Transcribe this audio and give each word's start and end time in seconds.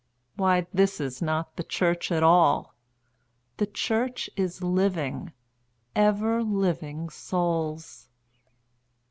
Why 0.35 0.65
this 0.73 0.99
is 0.99 1.21
not 1.21 1.57
the 1.57 1.63
church 1.63 2.11
at 2.11 2.23
all—the 2.23 3.67
Church 3.67 4.31
is 4.35 4.63
living, 4.63 5.31
ever 5.95 6.41
living 6.41 7.09
Souls.") 7.11 8.09